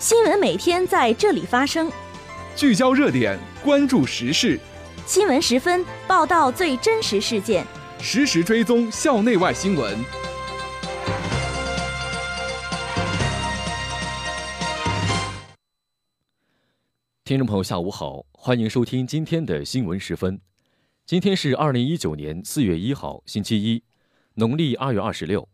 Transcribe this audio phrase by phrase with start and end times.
[0.00, 1.92] 新闻每天在这里发生，
[2.56, 4.58] 聚焦热点，关注时事。
[5.04, 7.66] 新闻十分报道最真实事件，
[7.98, 9.98] 实时追踪校内外新闻。
[17.22, 20.40] 听众朋友，下午好，欢迎收听今天的新闻十分。
[21.04, 23.84] 今天是二零一九年四月一号，星期一，
[24.36, 25.46] 农历二月二十六。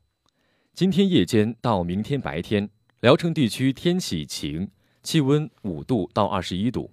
[0.73, 2.71] 今天夜间到明天白天。
[3.07, 4.69] 聊城地区天气晴，
[5.01, 6.91] 气温五度到二十一度。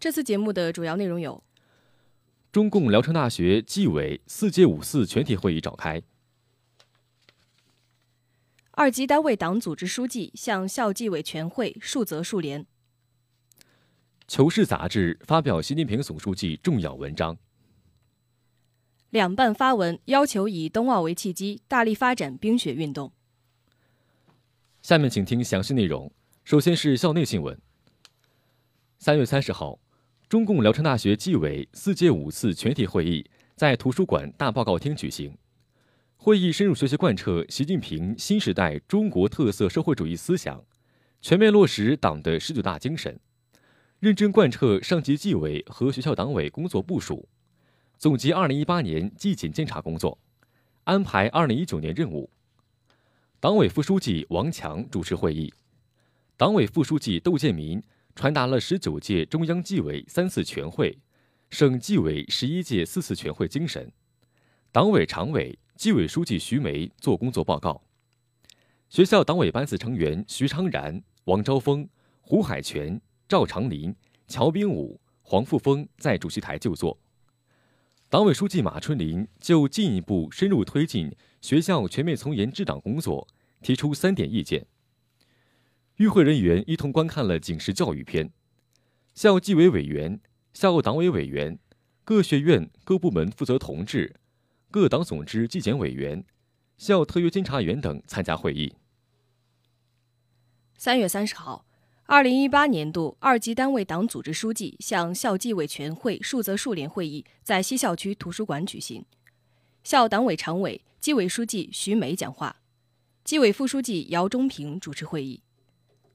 [0.00, 1.40] 这次节目的主要内容有：
[2.50, 6.00] 中共聊城大学纪委四届五四全体会议召开；
[8.72, 12.64] 二级单位党组织书记向校纪委全会述责述廉；
[14.26, 17.36] 求是杂志发表习近平总书记重要文章；
[19.10, 23.12] 两办发文要求以冬奥为契机，大力发展冰雪运动。
[24.82, 26.10] 下面请听详细内容。
[26.42, 27.56] 首先是校内新闻。
[28.98, 29.78] 三月三十号，
[30.28, 33.24] 中共聊城大学纪委四届五次全体会议
[33.54, 35.38] 在图书馆大报告厅举行。
[36.16, 40.60] 会议深入学习贯彻习近平新时代中国特色社会主义思想，
[41.20, 43.20] 全面落实党的十九大精神，
[44.00, 47.28] 认真贯彻上级纪委和学校党委工作部署，
[47.98, 50.18] 总结二零一八年纪检监察工作，
[50.82, 52.28] 安排二零一九年任务。
[53.42, 55.52] 党委副书记王强主持会议，
[56.36, 57.82] 党委副书记窦建民
[58.14, 60.96] 传达了十九届中央纪委三次全会、
[61.50, 63.90] 省纪委十一届四次全会精神。
[64.70, 67.82] 党委常委、纪委书记徐梅做工作报告。
[68.88, 71.88] 学校党委班子成员徐昌然、王昭峰、
[72.20, 73.92] 胡海泉、赵长林、
[74.28, 76.96] 乔冰武、黄富峰在主席台就座。
[78.12, 83.26] 党委书记马春林就进一步深入推进学校全面从严治党工作
[83.62, 84.66] 提出三点意见。
[85.96, 88.30] 与会人员一同观看了警示教育片，
[89.14, 90.20] 校纪委委员、
[90.52, 91.58] 校党委委员、
[92.04, 94.14] 各学院各部门负责同志、
[94.70, 96.22] 各党总支纪检委员、
[96.76, 98.74] 校特约监察员等参加会议。
[100.76, 101.64] 三月三十号。
[102.12, 109.02] 二零一八年度二级单位党组织书记向校纪委全会述责述廉会议在西校区图书馆举行，
[109.82, 112.56] 校党委常委、纪委书记徐梅讲话，
[113.24, 115.40] 纪委副书记姚忠平主持会议。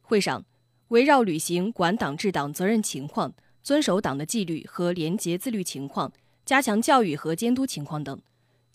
[0.03, 0.45] 会上，
[0.89, 6.13] 围绕履行管党治党责任情况、遵守党的纪律和廉洁自律情况、
[6.45, 8.21] 加强教育和监督情况等，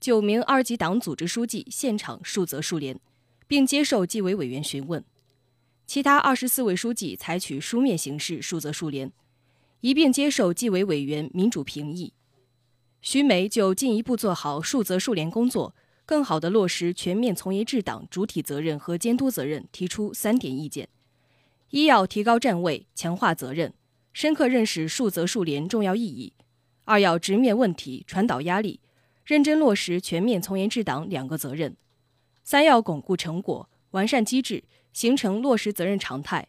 [0.01, 2.99] 九名二级党组织书记现场述责述廉，
[3.47, 5.05] 并接受纪委委员询问。
[5.93, 9.13] 其他二十四位书记采取书面形式述责述廉，
[9.83, 12.15] 一并接受纪委委员民主评议。
[13.03, 15.75] 徐梅就进一步做好述责述廉工作，
[16.07, 20.89] 更好地落实全面从严治党主体责任和监督责任，提出三点意见：
[21.69, 23.75] 一要提高站位，强化责任，
[24.15, 26.33] 深刻认识述责述廉重要意义；
[26.85, 28.81] 二要直面问题，传导压力，
[29.27, 31.73] 认真落实全面从严治党两个责任；
[32.43, 34.65] 三要巩固成果，完善机制。
[34.93, 36.49] 形成落实责任常态。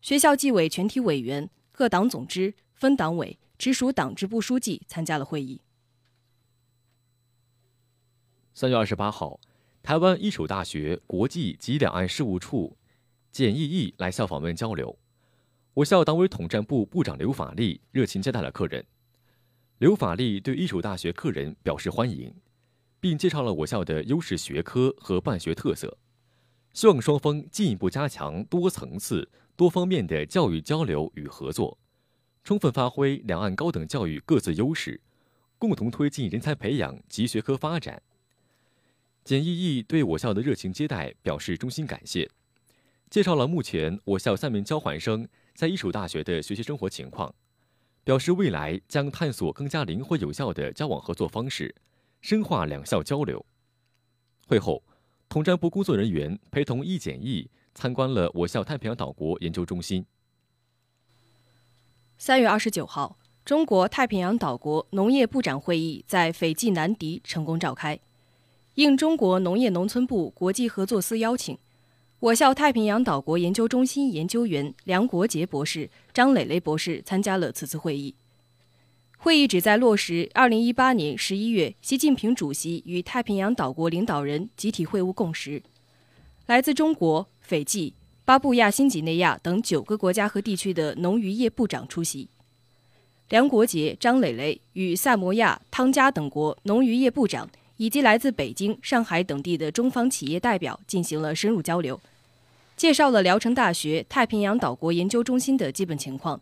[0.00, 5.60] 学校纪委全体委员、各党总支、分党委、直属党支部书记参加了会议。
[8.54, 9.38] 三月二十八号，
[9.82, 12.74] 台湾一所大学国际及两岸事务处
[13.30, 14.98] 简易义来校访问交流。
[15.74, 18.82] 我校党委统战部部长刘法立热情接待了客人。
[19.76, 22.34] 刘法立对一所大学客人表示欢迎，
[22.98, 25.98] 并介绍了我校的优势学科和办学特色。
[26.74, 31.78] 希望双方进一步加强多层次、多方面的教育交流与合作，
[32.42, 35.00] 充分发挥两岸高等教育各自优势，
[35.56, 38.02] 共同推进人才培养及学科发展。
[39.22, 42.28] 简易义对我校的热情接待表示衷心感谢，
[43.08, 47.32] 介绍了目前我校三名交换生在一所大学的学习生活情况，
[48.02, 51.72] 表示未来将探索更加灵活有效的交往合作方式，
[52.20, 53.46] 深化两校交流。
[54.48, 54.82] 会后。
[55.34, 60.06] 统战部工作人员陪同易简易参观了我校太平洋岛国研究中心。
[62.16, 67.98] 三月二十九号，中国太平洋岛国农业部长会议在斐济南迪成功召开。
[68.74, 71.58] 应中国农业农村部国际合作司邀请，
[72.20, 78.14] 我校太平洋岛国研究中心研究员梁国杰博士、张磊磊博士参加了此次会议。
[79.24, 85.62] 会议旨在落实2018年11月习近平主席与太平洋岛国领导人集体会晤共识。
[86.44, 87.94] 来自中国、斐济、
[88.26, 92.28] 巴布亚新几内亚等九个国家和地区的农渔业部长出席。
[93.30, 97.48] 梁国杰、张磊磊与萨摩亚、汤加等国农渔业部长
[97.78, 101.98] 以及来自北京、上海等地的中方企业代表进行了深入交流，
[102.76, 106.38] 介绍了聊城大学太平洋岛国研究中心的基本情况，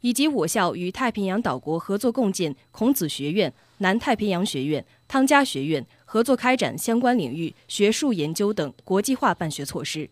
[0.00, 10.08] 以及我校与太平洋岛国合作共建孔子学院、南太平洋学院、汤加学院，合作开展相关领域学术研究等国际化办学措施，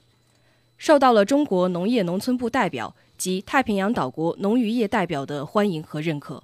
[0.76, 6.42] 受到了中国农业农村部代表及太平洋岛国农渔业代表的欢迎和认可。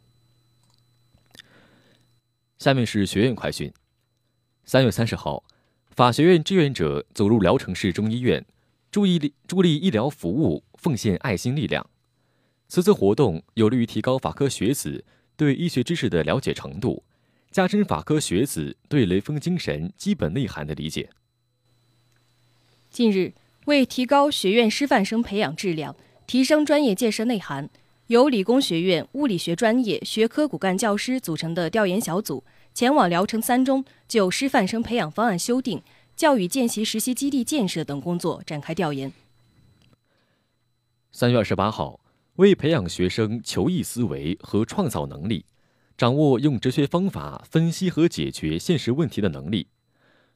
[2.59, 3.73] 下面是学院快讯：
[4.65, 5.45] 三月三十号，
[5.91, 8.45] 法学院志愿者走入聊城市中医院。
[8.91, 11.85] 助力助力医疗服务，奉献爱心力量。
[12.69, 15.05] 此次活动有利于提高法科学子
[15.37, 17.05] 对医学知识的了解程度，
[17.51, 21.11] 加深法科学子对雷锋精神基本内涵的理解。
[22.91, 23.33] 近日，
[23.67, 25.95] 为提高学院师范生培养质量，
[26.27, 27.69] 提升专业建设内涵，
[28.09, 35.83] 由理工学院物理学专业学科骨干教师组成的调研小组前往聊城三中，就师范生培养方案修订。
[36.17, 39.13] 教育见习实习基地建设等工作展开调研。
[41.11, 41.99] 三月二十八号，
[42.37, 45.45] 为培养学生求异思维和创造能力，
[45.97, 49.69] 掌握用哲学方法分析和解决现实问题的能力，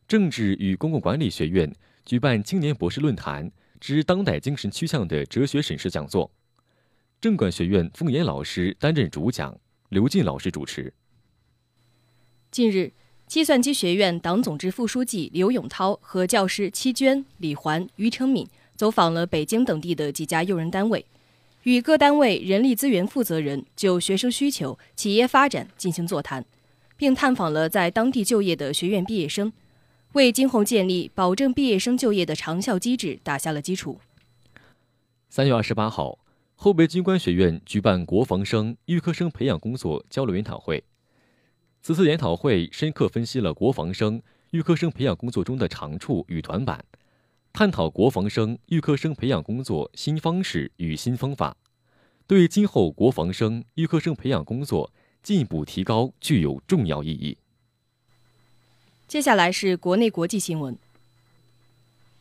[0.06, 1.74] 政治与公共管理学院
[2.04, 3.50] 举办青年博士论坛
[3.80, 6.30] 之当代精神趋向的哲学审视讲座，
[7.20, 9.58] 政管学院凤岩老师担任主讲，
[9.88, 10.92] 刘进老师主持。
[12.50, 12.92] 近日。
[13.26, 21.04] 计算机学院党总支副书记刘永涛和教师戚娟、李环、于成敏走访了北京等地的几家用人单位，
[21.64, 26.44] 与各单位人力资源负责人就学生需求、企业发展进行座谈，
[26.96, 29.52] 并探访了在当地就业的学院毕业生，
[30.12, 34.00] 为今后建立保证毕业生就业的长效机制打下了基础。
[35.28, 36.18] 三月二十八号，
[36.54, 40.82] 后备军官学院举办国防生、预科生培养工作交流研讨会。
[41.82, 44.22] 此次研讨会深刻分析了国防生、
[44.52, 46.84] 预科生培养工作中的长处与短板，
[47.58, 51.56] 探讨国防生、预科生培养工作新方式与新方法，
[52.24, 54.92] 对今后国防生、预科生培养工作
[55.24, 57.36] 进一步提高具有重要意义。
[59.08, 60.78] 接下来是国内国际新闻。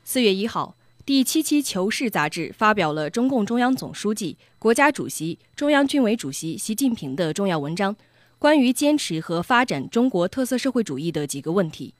[0.03, 0.75] 四月一号，
[1.05, 7.95] 第七期《求是》杂志发表了中共中央总书记、国家主席、中央军委主席习近平的重要文章。
[8.39, 11.93] 关于坚持和发展中国特色社会主义的几个问题，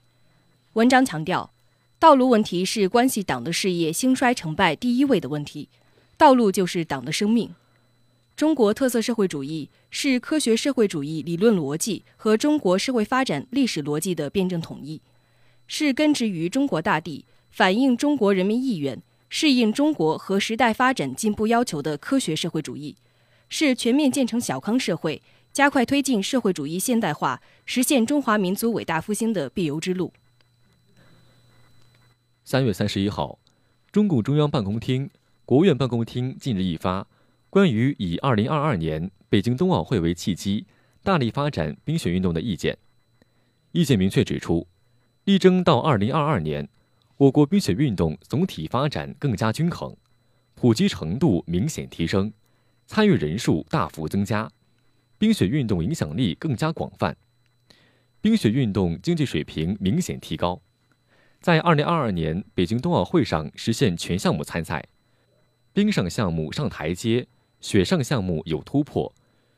[0.74, 1.52] 文章强调，
[2.00, 5.68] 道路问题是关系党的事业兴衰成败第一位的问题，
[6.16, 7.56] 道路就是党的生命。
[8.36, 15.02] 中国特色社会主义是科学社会主义理论逻辑和中国社会发展历史逻辑的辩证统一，
[15.66, 22.96] 是根植于中国大地、反映中国人民意愿、适应中国和时代发展进步要求的科学社会主义，
[23.50, 25.24] 是全面建成小康社会。
[25.52, 30.14] 加快推进社会主义现代化，实现中华民族伟大复兴的必由之路。
[32.50, 33.38] 三月三十一号，
[33.92, 35.10] 中共中央办公厅、
[35.44, 37.02] 国务院办公厅近日印发
[37.50, 40.66] 《关于以二零二二年北京冬奥会为契机，
[41.04, 42.74] 大力发展冰雪运动的意见》。
[43.74, 44.66] 意见明确指出，
[45.26, 46.70] 力争到二零二二年，
[47.18, 49.94] 我国冰雪运动总体发展更加均衡，
[50.56, 52.32] 普及程度明显提升，
[52.86, 54.50] 参与人数大幅增加。
[55.18, 57.18] 冰雪运动影响力更加广泛，
[58.22, 60.62] 冰雪运动经济水平明显提高，
[61.48, 64.86] 在二零二二年北京冬奥会上实现全项目参赛，
[65.72, 67.26] 冰上项目上台阶，
[67.62, 69.16] 雪上项目有突破，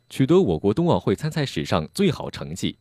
[0.08, 2.78] 取得我国冬奥会参赛史上最好成绩，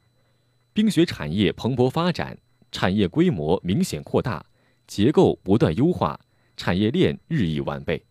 [0.75, 2.37] 冰雪产业蓬勃发展，
[2.71, 4.45] 产业规模明显扩大，
[4.87, 6.21] 结构不断优化，
[6.55, 8.05] 产业链日益完备。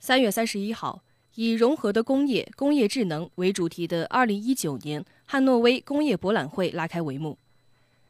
[0.00, 1.04] 三月三十一号。
[1.36, 7.38] 以融合的工业、工业智能为主题的2019年汉诺威工业博览会拉开帷幕，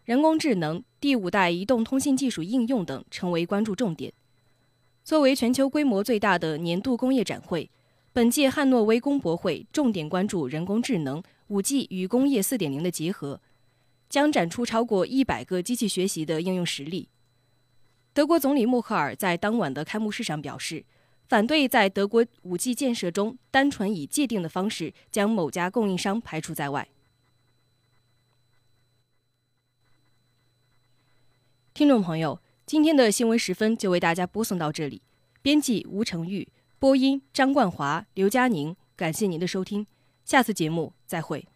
[0.04, 4.12] 人工智能、第五代移动通信技术应用等成为关注重点。
[5.04, 7.70] 作为全球规模最大的年度工业展会，
[8.12, 13.40] 本届汉诺威工博会重点关注人工智能、5G 与工业4.0的结合，
[14.08, 17.08] 将展出超过一百个机器学习的应用实例。
[18.12, 20.84] 德国总理默克尔在当晚的开幕式上表示。
[21.28, 26.88] 反对在德国五 G 建设中单纯以界定的方式将某家供应商排除在外。
[31.80, 35.00] 听众朋友，今天的新闻时分就为大家播送到这里。
[35.40, 36.46] 编辑吴成玉，
[36.78, 39.86] 播音张冠华、刘佳宁，感谢您的收听，
[40.22, 41.48] 下次节目再会。